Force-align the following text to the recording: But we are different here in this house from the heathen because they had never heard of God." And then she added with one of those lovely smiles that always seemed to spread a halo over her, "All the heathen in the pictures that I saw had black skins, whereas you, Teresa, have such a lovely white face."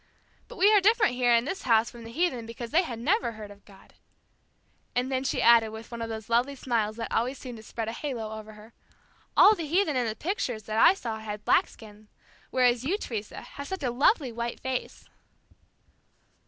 But 0.47 0.57
we 0.57 0.73
are 0.73 0.81
different 0.81 1.13
here 1.13 1.31
in 1.31 1.45
this 1.45 1.61
house 1.61 1.91
from 1.91 2.05
the 2.05 2.11
heathen 2.11 2.47
because 2.47 2.71
they 2.71 2.81
had 2.81 2.97
never 2.97 3.33
heard 3.33 3.51
of 3.51 3.65
God." 3.65 3.93
And 4.95 5.11
then 5.11 5.23
she 5.23 5.43
added 5.43 5.69
with 5.69 5.91
one 5.91 6.01
of 6.01 6.09
those 6.09 6.27
lovely 6.27 6.55
smiles 6.55 6.95
that 6.95 7.11
always 7.13 7.37
seemed 7.37 7.57
to 7.57 7.63
spread 7.63 7.87
a 7.87 7.91
halo 7.93 8.31
over 8.39 8.53
her, 8.53 8.73
"All 9.37 9.53
the 9.53 9.67
heathen 9.67 9.95
in 9.95 10.07
the 10.07 10.15
pictures 10.15 10.63
that 10.63 10.79
I 10.79 10.95
saw 10.95 11.19
had 11.19 11.45
black 11.45 11.67
skins, 11.67 12.09
whereas 12.49 12.83
you, 12.83 12.97
Teresa, 12.97 13.41
have 13.41 13.67
such 13.67 13.83
a 13.83 13.91
lovely 13.91 14.31
white 14.31 14.59
face." 14.59 15.05